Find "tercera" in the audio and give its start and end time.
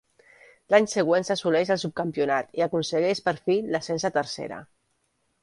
4.19-4.61